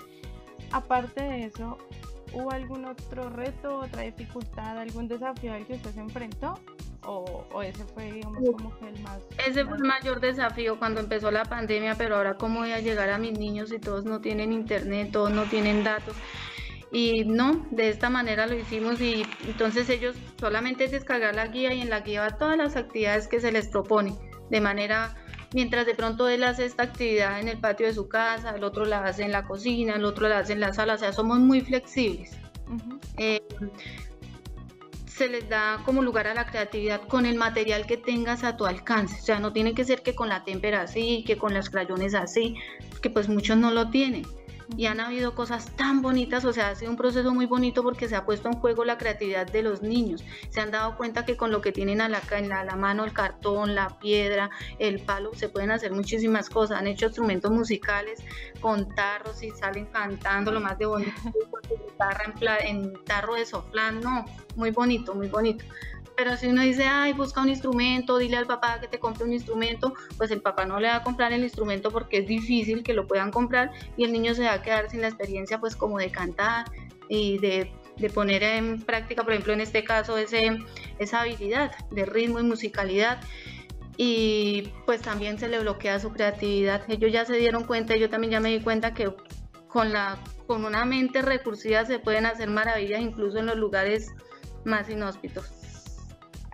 Aparte 0.71 1.23
de 1.23 1.45
eso, 1.45 1.77
¿hubo 2.33 2.51
algún 2.51 2.85
otro 2.85 3.29
reto, 3.29 3.79
otra 3.79 4.01
dificultad, 4.03 4.79
algún 4.79 5.07
desafío 5.07 5.53
al 5.53 5.65
que 5.65 5.73
usted 5.73 5.91
se 5.91 5.99
enfrentó? 5.99 6.59
O, 7.07 7.61
ese 7.61 7.85
fue, 7.85 8.11
digamos, 8.11 8.43
como 8.49 8.75
que 8.79 8.89
el 8.89 8.99
más... 9.03 9.21
Ese 9.45 9.63
fue 9.63 9.77
el 9.77 9.83
mayor 9.83 10.19
desafío 10.19 10.79
cuando 10.79 11.01
empezó 11.01 11.29
la 11.29 11.45
pandemia, 11.45 11.93
pero 11.95 12.15
ahora 12.15 12.33
cómo 12.33 12.61
voy 12.61 12.71
a 12.71 12.79
llegar 12.79 13.11
a 13.11 13.19
mis 13.19 13.37
niños 13.37 13.69
si 13.69 13.77
todos 13.77 14.05
no 14.05 14.21
tienen 14.21 14.51
internet, 14.51 15.11
todos 15.11 15.29
no 15.29 15.43
tienen 15.43 15.83
datos 15.83 16.15
Y 16.95 17.25
no, 17.25 17.67
de 17.71 17.89
esta 17.89 18.09
manera 18.09 18.47
lo 18.47 18.55
hicimos 18.55 19.01
y 19.01 19.25
entonces 19.45 19.89
ellos 19.89 20.15
solamente 20.39 20.85
es 20.85 20.91
descargar 20.91 21.35
la 21.35 21.47
guía 21.47 21.73
y 21.73 21.81
en 21.81 21.89
la 21.89 21.99
guía 21.99 22.21
va 22.21 22.37
todas 22.37 22.55
las 22.55 22.77
actividades 22.77 23.27
que 23.27 23.41
se 23.41 23.51
les 23.51 23.67
propone, 23.67 24.15
de 24.49 24.61
manera, 24.61 25.13
mientras 25.53 25.85
de 25.85 25.93
pronto 25.93 26.29
él 26.29 26.45
hace 26.45 26.63
esta 26.63 26.83
actividad 26.83 27.41
en 27.41 27.49
el 27.49 27.57
patio 27.57 27.85
de 27.85 27.93
su 27.93 28.07
casa, 28.07 28.51
el 28.51 28.63
otro 28.63 28.85
la 28.85 29.03
hace 29.03 29.23
en 29.23 29.33
la 29.33 29.43
cocina, 29.43 29.95
el 29.95 30.05
otro 30.05 30.29
la 30.29 30.37
hace 30.37 30.53
en 30.53 30.61
la 30.61 30.71
sala, 30.71 30.93
o 30.93 30.97
sea, 30.97 31.11
somos 31.11 31.37
muy 31.39 31.59
flexibles. 31.59 32.31
Eh, 33.17 33.41
se 35.05 35.27
les 35.27 35.49
da 35.49 35.81
como 35.83 36.01
lugar 36.01 36.27
a 36.27 36.33
la 36.33 36.45
creatividad 36.45 37.01
con 37.09 37.25
el 37.25 37.35
material 37.35 37.87
que 37.87 37.97
tengas 37.97 38.45
a 38.45 38.55
tu 38.55 38.65
alcance. 38.65 39.19
O 39.19 39.25
sea, 39.25 39.41
no 39.41 39.51
tiene 39.51 39.73
que 39.73 39.83
ser 39.83 40.01
que 40.01 40.15
con 40.15 40.29
la 40.29 40.45
témpera 40.45 40.83
así, 40.83 41.25
que 41.27 41.35
con 41.35 41.53
los 41.53 41.69
crayones 41.69 42.15
así, 42.15 42.55
que 43.01 43.09
pues 43.09 43.27
muchos 43.27 43.57
no 43.57 43.71
lo 43.71 43.89
tienen 43.89 44.25
y 44.77 44.85
han 44.87 44.99
habido 44.99 45.35
cosas 45.35 45.75
tan 45.75 46.01
bonitas, 46.01 46.45
o 46.45 46.53
sea, 46.53 46.69
ha 46.69 46.75
sido 46.75 46.91
un 46.91 46.97
proceso 46.97 47.33
muy 47.33 47.45
bonito 47.45 47.83
porque 47.83 48.07
se 48.07 48.15
ha 48.15 48.25
puesto 48.25 48.49
en 48.49 48.55
juego 48.55 48.85
la 48.85 48.97
creatividad 48.97 49.47
de 49.47 49.63
los 49.63 49.81
niños. 49.81 50.23
Se 50.49 50.61
han 50.61 50.71
dado 50.71 50.97
cuenta 50.97 51.25
que 51.25 51.37
con 51.37 51.51
lo 51.51 51.61
que 51.61 51.71
tienen 51.71 52.01
a 52.01 52.09
la, 52.09 52.21
en 52.31 52.49
la, 52.49 52.75
mano, 52.75 53.05
el 53.05 53.13
cartón, 53.13 53.75
la 53.75 53.99
piedra, 53.99 54.49
el 54.79 54.99
palo, 54.99 55.33
se 55.33 55.49
pueden 55.49 55.71
hacer 55.71 55.91
muchísimas 55.91 56.49
cosas. 56.49 56.79
Han 56.79 56.87
hecho 56.87 57.05
instrumentos 57.07 57.51
musicales 57.51 58.23
con 58.59 58.93
tarros 58.95 59.41
y 59.43 59.51
salen 59.51 59.85
cantando 59.87 60.51
lo 60.51 60.59
más 60.59 60.77
de 60.77 60.85
bonito, 60.85 61.11
en, 62.61 62.83
en 62.83 63.03
tarro 63.05 63.35
de 63.35 63.45
soflán, 63.45 64.01
no, 64.01 64.25
muy 64.55 64.71
bonito, 64.71 65.15
muy 65.15 65.27
bonito. 65.27 65.65
Pero 66.15 66.37
si 66.37 66.47
uno 66.47 66.61
dice, 66.61 66.85
ay, 66.85 67.13
busca 67.13 67.41
un 67.41 67.49
instrumento, 67.49 68.17
dile 68.17 68.37
al 68.37 68.45
papá 68.45 68.79
que 68.79 68.87
te 68.87 68.99
compre 68.99 69.25
un 69.25 69.33
instrumento, 69.33 69.93
pues 70.17 70.31
el 70.31 70.41
papá 70.41 70.65
no 70.65 70.79
le 70.79 70.87
va 70.87 70.97
a 70.97 71.03
comprar 71.03 71.33
el 71.33 71.43
instrumento 71.43 71.91
porque 71.91 72.19
es 72.19 72.27
difícil 72.27 72.83
que 72.83 72.93
lo 72.93 73.05
puedan 73.07 73.31
comprar 73.31 73.71
y 73.97 74.05
el 74.05 74.13
niño 74.13 74.33
se 74.33 74.43
va 74.45 74.53
a 74.53 74.61
quedar 74.61 74.89
sin 74.89 75.01
la 75.01 75.07
experiencia 75.07 75.59
pues 75.59 75.75
como 75.75 75.97
de 75.97 76.11
cantar 76.11 76.65
y 77.09 77.37
de, 77.39 77.71
de 77.97 78.09
poner 78.09 78.43
en 78.43 78.81
práctica, 78.81 79.23
por 79.23 79.33
ejemplo, 79.33 79.53
en 79.53 79.61
este 79.61 79.83
caso, 79.83 80.17
ese, 80.17 80.57
esa 80.99 81.21
habilidad 81.21 81.71
de 81.91 82.05
ritmo 82.05 82.39
y 82.39 82.43
musicalidad 82.43 83.19
y 83.97 84.73
pues 84.85 85.01
también 85.01 85.39
se 85.39 85.47
le 85.47 85.59
bloquea 85.59 85.99
su 85.99 86.11
creatividad. 86.11 86.83
Ellos 86.87 87.11
ya 87.11 87.25
se 87.25 87.37
dieron 87.37 87.63
cuenta, 87.63 87.95
yo 87.95 88.09
también 88.09 88.31
ya 88.31 88.39
me 88.39 88.49
di 88.49 88.61
cuenta 88.61 88.93
que 88.93 89.13
con, 89.67 89.91
la, 89.91 90.17
con 90.47 90.65
una 90.65 90.85
mente 90.85 91.21
recursiva 91.21 91.85
se 91.85 91.99
pueden 91.99 92.25
hacer 92.25 92.49
maravillas 92.49 93.01
incluso 93.01 93.37
en 93.37 93.47
los 93.47 93.57
lugares 93.57 94.13
más 94.63 94.89
inhóspitos. 94.89 95.64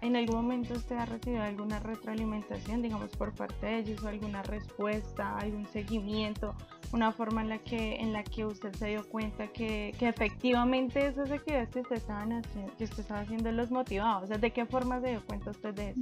¿En 0.01 0.15
algún 0.15 0.35
momento 0.37 0.73
usted 0.73 0.95
ha 0.95 1.05
recibido 1.05 1.43
alguna 1.43 1.79
retroalimentación, 1.79 2.81
digamos, 2.81 3.11
por 3.11 3.33
parte 3.33 3.67
de 3.67 3.77
ellos, 3.79 4.03
o 4.03 4.07
alguna 4.07 4.41
respuesta, 4.41 5.37
algún 5.37 5.67
seguimiento, 5.67 6.55
una 6.91 7.11
forma 7.11 7.41
en 7.41 7.49
la 7.49 7.59
que, 7.59 7.97
en 7.97 8.11
la 8.11 8.23
que 8.23 8.43
usted 8.45 8.73
se 8.73 8.87
dio 8.87 9.07
cuenta 9.07 9.47
que, 9.47 9.93
que 9.99 10.07
efectivamente 10.07 11.05
esas 11.05 11.29
actividades 11.29 11.69
que 11.69 11.81
usted, 11.81 11.97
estaban 11.97 12.33
haciendo, 12.33 12.75
que 12.77 12.85
usted 12.85 12.99
estaba 12.99 13.19
haciendo 13.19 13.51
los 13.51 13.69
motivaba? 13.69 14.17
O 14.23 14.27
sea, 14.27 14.39
¿de 14.39 14.51
qué 14.51 14.65
forma 14.65 14.99
se 15.01 15.09
dio 15.09 15.25
cuenta 15.27 15.51
usted 15.51 15.73
de 15.75 15.89
eso? 15.91 16.01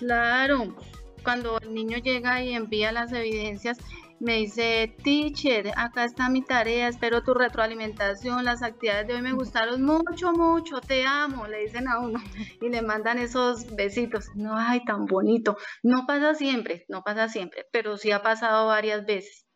Claro, 0.00 0.74
cuando 1.22 1.58
el 1.60 1.72
niño 1.72 1.98
llega 1.98 2.42
y 2.42 2.54
envía 2.54 2.90
las 2.90 3.12
evidencias, 3.12 3.78
me 4.20 4.36
dice, 4.36 4.94
teacher, 5.02 5.72
acá 5.76 6.04
está 6.04 6.28
mi 6.28 6.42
tarea, 6.42 6.88
espero 6.88 7.22
tu 7.22 7.32
retroalimentación, 7.32 8.44
las 8.44 8.62
actividades 8.62 9.06
de 9.08 9.14
hoy 9.14 9.22
me 9.22 9.32
gustaron 9.32 9.82
mucho, 9.82 10.32
mucho, 10.32 10.80
te 10.82 11.06
amo, 11.06 11.46
le 11.46 11.60
dicen 11.60 11.88
a 11.88 11.98
uno 11.98 12.20
y 12.60 12.68
le 12.68 12.82
mandan 12.82 13.18
esos 13.18 13.74
besitos. 13.74 14.26
No, 14.34 14.56
ay, 14.56 14.84
tan 14.84 15.06
bonito. 15.06 15.56
No 15.82 16.06
pasa 16.06 16.34
siempre, 16.34 16.84
no 16.88 17.02
pasa 17.02 17.28
siempre, 17.28 17.66
pero 17.72 17.96
sí 17.96 18.10
ha 18.12 18.22
pasado 18.22 18.66
varias 18.66 19.06
veces. 19.06 19.46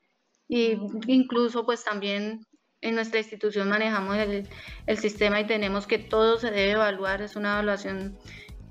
Y 0.49 0.79
incluso 1.07 1.67
pues 1.67 1.85
también 1.85 2.41
en 2.81 2.95
nuestra 2.95 3.19
institución 3.21 3.69
manejamos 3.69 4.17
el, 4.17 4.49
el 4.87 4.99
sistema 4.99 5.41
y 5.41 5.47
tenemos 5.47 5.87
que 5.87 5.99
todo 5.99 6.39
se 6.39 6.51
debe 6.51 6.73
evaluar, 6.73 7.21
es 7.21 7.37
una 7.37 7.53
evaluación 7.53 8.19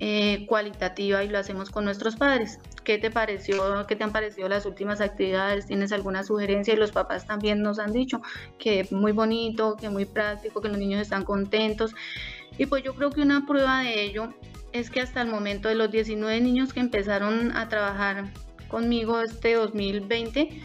eh, 0.00 0.44
cualitativa 0.46 1.22
y 1.22 1.28
lo 1.28 1.38
hacemos 1.38 1.70
con 1.70 1.84
nuestros 1.84 2.16
padres. 2.16 2.58
¿Qué 2.82 2.98
te 2.98 3.10
pareció? 3.10 3.86
¿Qué 3.86 3.96
te 3.96 4.04
han 4.04 4.12
parecido 4.12 4.48
las 4.48 4.66
últimas 4.66 5.00
actividades? 5.00 5.66
¿Tienes 5.66 5.92
alguna 5.92 6.24
sugerencia? 6.24 6.74
Y 6.74 6.76
los 6.76 6.92
papás 6.92 7.26
también 7.26 7.62
nos 7.62 7.78
han 7.78 7.92
dicho 7.92 8.20
que 8.58 8.86
muy 8.90 9.12
bonito, 9.12 9.76
que 9.76 9.88
muy 9.88 10.04
práctico, 10.04 10.60
que 10.60 10.68
los 10.68 10.78
niños 10.78 11.00
están 11.00 11.24
contentos. 11.24 11.94
Y 12.58 12.66
pues 12.66 12.82
yo 12.82 12.94
creo 12.94 13.10
que 13.10 13.22
una 13.22 13.46
prueba 13.46 13.80
de 13.80 14.02
ello 14.02 14.34
es 14.72 14.90
que 14.90 15.00
hasta 15.00 15.22
el 15.22 15.28
momento 15.28 15.68
de 15.68 15.76
los 15.76 15.90
19 15.90 16.40
niños 16.40 16.72
que 16.72 16.80
empezaron 16.80 17.56
a 17.56 17.68
trabajar 17.68 18.24
conmigo 18.68 19.20
este 19.20 19.54
2020, 19.54 20.60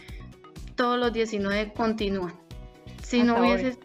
todos 0.76 1.00
los 1.00 1.14
19 1.14 1.74
continúan. 1.74 2.34
Si 3.04 3.24
no 3.24 3.40
hubiese 3.40 3.78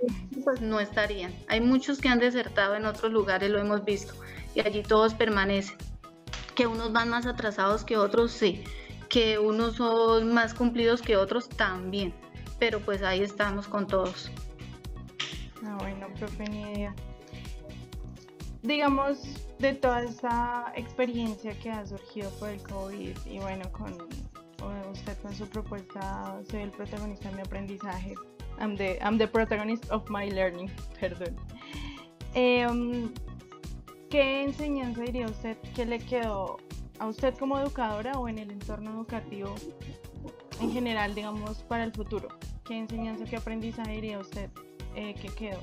pues 0.42 0.60
no 0.60 0.80
estarían. 0.80 1.32
Hay 1.48 1.60
muchos 1.60 1.98
que 2.00 2.08
han 2.08 2.18
desertado 2.18 2.74
en 2.74 2.84
otros 2.84 3.12
lugares, 3.12 3.50
lo 3.50 3.58
hemos 3.58 3.84
visto 3.84 4.14
y 4.54 4.60
allí 4.60 4.82
todos 4.82 5.14
permanecen. 5.14 5.76
Que 6.54 6.66
unos 6.66 6.92
van 6.92 7.10
más 7.10 7.26
atrasados 7.26 7.84
que 7.84 7.96
otros, 7.96 8.30
sí. 8.32 8.64
Que 9.08 9.38
unos 9.38 9.76
son 9.76 10.32
más 10.32 10.54
cumplidos 10.54 11.02
que 11.02 11.16
otros, 11.16 11.48
también. 11.48 12.14
Pero 12.58 12.80
pues 12.80 13.02
ahí 13.02 13.22
estamos 13.22 13.66
con 13.66 13.86
todos. 13.86 14.30
Ah, 15.66 15.76
bueno, 15.80 16.06
profe, 16.18 16.44
ni 16.48 16.62
idea. 16.62 16.94
Digamos, 18.62 19.18
de 19.58 19.74
toda 19.74 20.04
esa 20.04 20.72
experiencia 20.74 21.58
que 21.58 21.70
ha 21.70 21.86
surgido 21.86 22.30
por 22.38 22.48
el 22.48 22.62
COVID 22.62 23.16
y 23.26 23.38
bueno, 23.38 23.70
con 23.72 23.94
usted 24.90 25.16
con 25.20 25.34
su 25.34 25.46
propuesta, 25.48 26.40
soy 26.50 26.62
el 26.62 26.70
protagonista 26.70 27.28
de 27.28 27.36
mi 27.36 27.42
aprendizaje. 27.42 28.14
I'm 28.58 28.76
the, 28.76 28.98
I'm 29.02 29.18
the 29.18 29.26
protagonist 29.26 29.90
of 29.90 30.08
my 30.08 30.30
learning, 30.30 30.70
perdón. 31.00 31.36
Eh, 32.34 32.66
¿Qué 34.14 34.42
enseñanza 34.42 35.02
diría 35.02 35.26
usted 35.26 35.56
que 35.74 35.84
le 35.84 35.98
quedó 35.98 36.58
a 37.00 37.08
usted 37.08 37.34
como 37.36 37.58
educadora 37.58 38.12
o 38.12 38.28
en 38.28 38.38
el 38.38 38.48
entorno 38.52 38.92
educativo 38.92 39.52
en 40.60 40.70
general, 40.70 41.16
digamos, 41.16 41.64
para 41.64 41.82
el 41.82 41.92
futuro? 41.92 42.28
¿Qué 42.64 42.78
enseñanza, 42.78 43.24
qué 43.24 43.38
aprendizaje 43.38 43.90
diría 43.90 44.20
usted 44.20 44.50
eh, 44.94 45.16
que 45.20 45.26
quedó? 45.30 45.58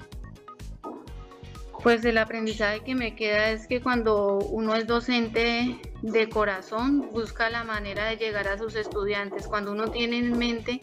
Pues 1.81 2.03
el 2.03 2.17
aprendizaje 2.17 2.81
que 2.81 2.93
me 2.93 3.15
queda 3.15 3.51
es 3.51 3.67
que 3.67 3.79
cuando 3.81 4.39
uno 4.39 4.75
es 4.75 4.85
docente 4.85 5.79
de 6.01 6.27
corazón, 6.27 7.09
busca 7.13 7.49
la 7.49 7.63
manera 7.63 8.07
de 8.07 8.17
llegar 8.17 8.49
a 8.49 8.57
sus 8.57 8.75
estudiantes. 8.75 9.47
Cuando 9.47 9.71
uno 9.71 9.91
tiene 9.91 10.17
en 10.17 10.37
mente 10.37 10.81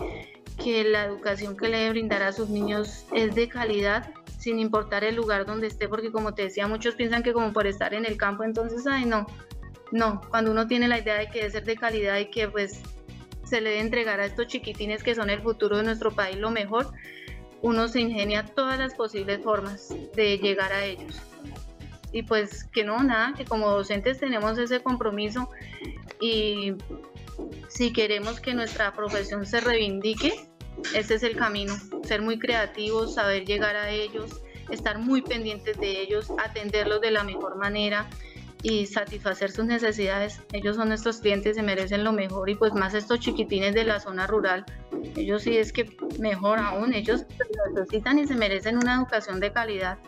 que 0.56 0.84
la 0.84 1.04
educación 1.04 1.54
que 1.54 1.68
le 1.68 1.76
debe 1.76 1.90
brindar 1.90 2.22
a 2.22 2.32
sus 2.32 2.48
niños 2.48 3.04
es 3.12 3.34
de 3.34 3.46
calidad, 3.46 4.10
sin 4.38 4.58
importar 4.58 5.04
el 5.04 5.16
lugar 5.16 5.44
donde 5.44 5.66
esté, 5.66 5.88
porque 5.88 6.10
como 6.10 6.32
te 6.32 6.42
decía, 6.42 6.66
muchos 6.66 6.94
piensan 6.94 7.22
que 7.22 7.32
como 7.32 7.52
por 7.52 7.66
estar 7.66 7.92
en 7.92 8.06
el 8.06 8.16
campo, 8.16 8.44
entonces, 8.44 8.86
ay, 8.86 9.04
no, 9.04 9.26
no, 9.92 10.20
cuando 10.30 10.50
uno 10.50 10.66
tiene 10.66 10.88
la 10.88 10.98
idea 10.98 11.16
de 11.18 11.28
que 11.28 11.40
debe 11.40 11.50
ser 11.50 11.64
de 11.64 11.76
calidad 11.76 12.18
y 12.18 12.30
que 12.30 12.48
pues 12.48 12.80
se 13.44 13.60
le 13.60 13.70
debe 13.70 13.80
entregar 13.80 14.20
a 14.20 14.26
estos 14.26 14.46
chiquitines 14.46 15.02
que 15.02 15.14
son 15.14 15.30
el 15.30 15.40
futuro 15.40 15.78
de 15.78 15.82
nuestro 15.82 16.12
país 16.12 16.36
lo 16.36 16.50
mejor, 16.50 16.92
uno 17.62 17.88
se 17.88 18.00
ingenia 18.00 18.44
todas 18.44 18.78
las 18.78 18.94
posibles 18.94 19.42
formas 19.42 19.88
de 20.14 20.38
llegar 20.38 20.72
a 20.72 20.84
ellos. 20.84 21.16
Y 22.12 22.22
pues 22.22 22.64
que 22.64 22.84
no, 22.84 23.02
nada, 23.02 23.34
que 23.36 23.44
como 23.44 23.70
docentes 23.70 24.18
tenemos 24.18 24.56
ese 24.58 24.80
compromiso 24.80 25.50
y 26.20 26.74
si 27.68 27.92
queremos 27.92 28.40
que 28.40 28.54
nuestra 28.54 28.92
profesión 28.92 29.44
se 29.46 29.60
reivindique, 29.60 30.47
ese 30.94 31.14
es 31.14 31.22
el 31.22 31.36
camino, 31.36 31.76
ser 32.04 32.22
muy 32.22 32.38
creativos, 32.38 33.14
saber 33.14 33.44
llegar 33.44 33.76
a 33.76 33.90
ellos, 33.90 34.40
estar 34.70 34.98
muy 34.98 35.22
pendientes 35.22 35.78
de 35.78 36.00
ellos, 36.02 36.30
atenderlos 36.38 37.00
de 37.00 37.10
la 37.10 37.24
mejor 37.24 37.56
manera 37.56 38.08
y 38.62 38.86
satisfacer 38.86 39.50
sus 39.50 39.64
necesidades. 39.64 40.40
Ellos 40.52 40.76
son 40.76 40.88
nuestros 40.88 41.18
clientes, 41.18 41.56
se 41.56 41.62
merecen 41.62 42.04
lo 42.04 42.12
mejor 42.12 42.50
y 42.50 42.54
pues 42.54 42.72
más 42.72 42.94
estos 42.94 43.20
chiquitines 43.20 43.74
de 43.74 43.84
la 43.84 44.00
zona 44.00 44.26
rural, 44.26 44.64
ellos 45.16 45.42
sí 45.42 45.56
es 45.56 45.72
que 45.72 45.96
mejor 46.18 46.58
aún, 46.58 46.92
ellos 46.92 47.24
necesitan 47.74 48.18
y 48.18 48.26
se 48.26 48.34
merecen 48.34 48.76
una 48.76 48.96
educación 48.96 49.40
de 49.40 49.52
calidad. 49.52 49.98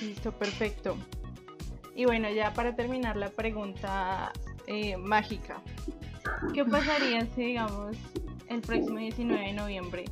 Listo, 0.00 0.32
perfecto. 0.32 0.96
Y 1.94 2.06
bueno, 2.06 2.28
ya 2.30 2.52
para 2.52 2.74
terminar 2.74 3.16
la 3.16 3.30
pregunta 3.30 4.32
eh, 4.66 4.96
mágica, 4.96 5.62
¿qué 6.52 6.64
pasaría 6.64 7.26
si, 7.34 7.42
digamos, 7.42 7.96
el 8.54 8.60
próximo 8.60 8.98
19 8.98 9.46
de 9.46 9.52
noviembre, 9.52 10.04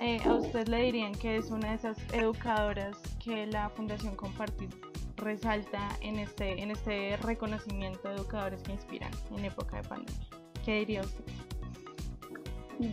eh, 0.00 0.20
a 0.24 0.34
usted 0.34 0.68
le 0.68 0.82
dirían 0.82 1.14
que 1.14 1.36
es 1.36 1.50
una 1.50 1.70
de 1.70 1.74
esas 1.74 1.98
educadoras 2.12 2.96
que 3.22 3.46
la 3.46 3.70
Fundación 3.70 4.14
Compartir 4.14 4.68
resalta 5.16 5.88
en 6.00 6.18
este, 6.18 6.62
en 6.62 6.70
este 6.70 7.16
reconocimiento 7.18 8.08
de 8.08 8.14
educadores 8.16 8.62
que 8.62 8.72
inspiran 8.72 9.10
en 9.36 9.44
época 9.44 9.82
de 9.82 9.88
pandemia. 9.88 10.26
¿Qué 10.64 10.78
diría 10.80 11.00
usted? 11.02 11.24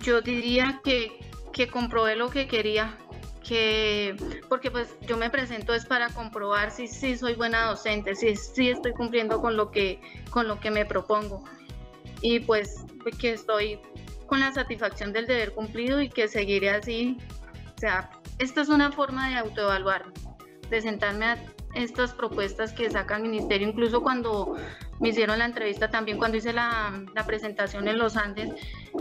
Yo 0.01 0.21
diría 0.21 0.81
que, 0.83 1.11
que 1.53 1.67
comprobé 1.67 2.15
lo 2.15 2.29
que 2.29 2.47
quería, 2.47 2.97
que 3.47 4.15
porque 4.49 4.69
pues 4.69 4.95
yo 5.07 5.17
me 5.17 5.29
presento 5.29 5.73
es 5.73 5.85
para 5.85 6.09
comprobar 6.09 6.71
si 6.71 6.87
sí 6.87 7.15
soy 7.15 7.35
buena 7.35 7.65
docente, 7.65 8.15
si 8.15 8.35
sí 8.35 8.69
estoy 8.69 8.93
cumpliendo 8.93 9.39
con 9.39 9.55
lo 9.55 9.71
que 9.71 9.99
con 10.29 10.47
lo 10.47 10.59
que 10.59 10.69
me 10.69 10.85
propongo 10.85 11.43
y 12.21 12.39
pues 12.41 12.85
que 13.19 13.31
estoy 13.31 13.79
con 14.29 14.39
la 14.39 14.53
satisfacción 14.53 15.11
del 15.11 15.25
deber 15.25 15.53
cumplido 15.53 16.01
y 16.01 16.09
que 16.09 16.27
seguiré 16.27 16.69
así, 16.69 17.17
o 17.75 17.79
sea, 17.79 18.11
esta 18.37 18.61
es 18.61 18.69
una 18.69 18.91
forma 18.91 19.29
de 19.29 19.35
autoevaluar, 19.35 20.05
presentarme 20.69 21.25
a 21.25 21.37
estas 21.73 22.13
propuestas 22.13 22.71
que 22.71 22.89
saca 22.89 23.17
el 23.17 23.23
ministerio, 23.23 23.67
incluso 23.67 24.01
cuando 24.01 24.55
me 24.99 25.09
hicieron 25.09 25.39
la 25.39 25.45
entrevista, 25.45 25.89
también 25.89 26.17
cuando 26.17 26.37
hice 26.37 26.53
la, 26.53 27.03
presentación 27.25 27.87
en 27.87 27.97
los 27.97 28.15
Andes, 28.15 28.51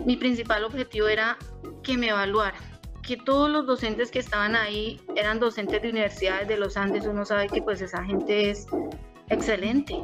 mi 0.04 0.16
principal 0.16 0.64
objetivo 0.64 1.08
era 1.08 1.36
que 1.82 1.96
me 1.96 2.08
evaluaran, 2.08 2.60
que 3.02 3.16
todos 3.16 3.50
los 3.50 3.66
docentes 3.66 4.10
que 4.10 4.18
estaban 4.18 4.56
ahí 4.56 5.00
eran 5.16 5.40
docentes 5.40 5.82
de 5.82 5.90
universidades 5.90 6.48
de 6.48 6.56
los 6.56 6.76
Andes, 6.76 7.06
uno 7.06 7.24
sabe 7.24 7.48
que 7.48 7.62
pues 7.62 7.80
esa 7.80 8.04
gente 8.04 8.50
es 8.50 8.66
excelente 9.28 9.96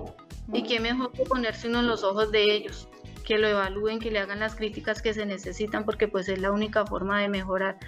y 0.52 0.62
qué 0.62 0.80
mejor 0.80 1.12
que 1.12 1.24
ponerse 1.24 1.68
uno 1.68 1.80
en 1.80 1.86
los 1.86 2.02
ojos 2.04 2.30
de 2.30 2.44
ellos, 2.56 2.88
que 3.24 3.38
lo 3.38 3.48
evalúen, 3.48 3.98
que 3.98 4.10
le 4.10 4.20
hagan 4.20 4.40
las 4.40 4.54
críticas 4.54 5.02
que 5.02 5.14
se 5.14 5.26
necesitan 5.26 5.84
porque 5.84 6.06
pues 6.08 6.28
es 6.28 6.38
la 6.38 6.52
única 6.52 6.86
forma 6.86 7.20
de 7.20 7.28
mejorar. 7.28 7.78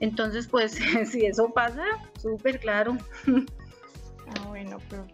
Entonces 0.00 0.48
pues 0.48 0.72
si 1.10 1.26
eso 1.26 1.52
pasa, 1.52 1.84
súper 2.20 2.58
claro. 2.58 2.96
Ah, 4.26 4.48
bueno, 4.48 4.78
pero 4.88 5.06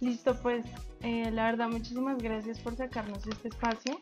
listo, 0.00 0.36
pues 0.40 0.64
eh, 1.02 1.30
la 1.30 1.44
verdad 1.44 1.68
muchísimas 1.68 2.18
gracias 2.18 2.58
por 2.60 2.76
sacarnos 2.76 3.26
este 3.26 3.48
espacio. 3.48 4.00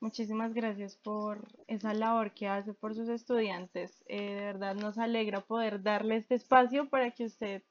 Muchísimas 0.00 0.52
gracias 0.52 0.96
por 0.96 1.46
esa 1.68 1.94
labor 1.94 2.32
que 2.32 2.48
hace 2.48 2.74
por 2.74 2.94
sus 2.94 3.08
estudiantes. 3.08 4.04
Eh, 4.08 4.34
de 4.34 4.40
verdad 4.40 4.74
nos 4.74 4.98
alegra 4.98 5.40
poder 5.40 5.82
darle 5.82 6.16
este 6.16 6.34
espacio 6.34 6.88
para 6.88 7.10
que 7.12 7.24
usted, 7.24 7.62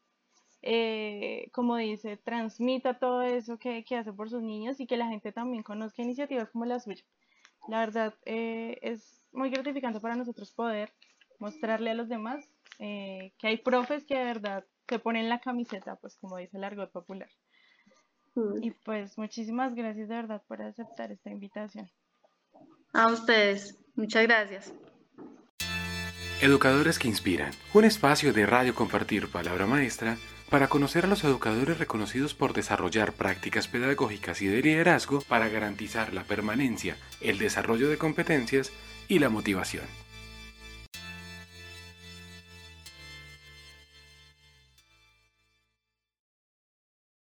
eh, 0.66 1.50
como 1.52 1.78
dice, 1.78 2.18
transmita 2.18 3.00
todo 3.00 3.22
eso 3.22 3.58
que, 3.58 3.84
que, 3.86 3.96
hace 3.96 4.12
por 4.12 4.30
sus 4.30 4.42
niños 4.42 4.80
y 4.80 4.88
que 4.88 4.98
la 4.98 5.08
gente 5.08 5.32
también 5.32 5.64
conozca 5.64 6.02
iniciativas 6.02 6.50
como 6.50 6.66
la 6.66 6.80
suya. 6.80 7.04
La 7.68 7.80
verdad 7.80 8.14
es 8.26 9.22
muy 9.32 9.50
gratificante 9.50 10.00
para 10.00 10.16
nosotros 10.16 10.52
poder 10.52 10.94
mostrarle 11.40 11.92
a 11.92 11.94
los 11.96 12.10
demás 12.10 12.46
que 12.78 13.32
hay 13.42 13.58
profes 13.58 14.06
que 14.06 14.18
de 14.18 14.24
verdad 14.24 14.66
se 14.88 15.00
ponen 15.00 15.30
la 15.30 15.40
camiseta, 15.40 15.96
pues 15.96 16.16
como 16.18 16.38
dice 16.38 16.58
el 16.58 16.64
argot 16.64 16.92
popular. 16.92 17.30
Mm. 18.36 18.64
Y 18.64 18.72
pues 18.72 19.18
muchísimas 19.18 19.74
gracias 19.74 20.10
de 20.10 20.16
verdad 20.16 20.42
por 20.48 20.62
aceptar 20.62 21.12
esta 21.12 21.30
invitación. 21.30 21.90
A 22.94 23.08
ustedes, 23.08 23.78
muchas 23.96 24.24
gracias. 24.24 24.74
Educadores 26.42 27.00
que 27.00 27.08
Inspiran, 27.08 27.52
un 27.74 27.86
espacio 27.86 28.34
de 28.34 28.46
Radio 28.46 28.76
Compartir 28.76 29.32
Palabra 29.32 29.66
Maestra 29.66 30.18
para 30.50 30.68
conocer 30.68 31.06
a 31.06 31.08
los 31.08 31.24
educadores 31.24 31.78
reconocidos 31.78 32.34
por 32.34 32.54
desarrollar 32.54 33.14
prácticas 33.14 33.68
pedagógicas 33.68 34.42
y 34.42 34.48
de 34.48 34.62
liderazgo 34.62 35.22
para 35.22 35.50
garantizar 35.50 36.14
la 36.14 36.24
permanencia, 36.24 36.98
el 37.22 37.38
desarrollo 37.38 37.90
de 37.90 37.98
competencias 37.98 38.72
y 39.08 39.20
la 39.20 39.30
motivación. 39.30 39.86